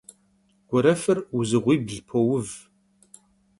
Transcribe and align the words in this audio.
Guerefır 0.69 1.17
vuzığuibl 1.31 1.95
pouv. 2.07 2.45